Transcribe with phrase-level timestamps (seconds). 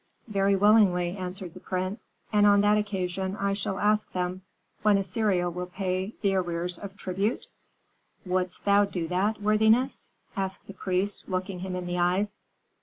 [0.27, 4.41] "Very willingly," answered the prince, "and on that occasion I shall ask them
[4.81, 7.45] when Assyria will pay the arrears of tribute?"
[8.25, 12.37] "Wouldst thou do that, worthiness?" asked the priest, looking him in the eyes.